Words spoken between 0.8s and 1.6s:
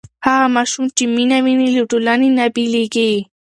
چې مینه